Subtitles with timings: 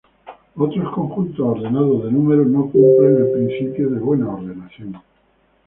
[0.55, 4.99] Otros conjuntos ordenados de números no cumplen el principio de buena ordenación.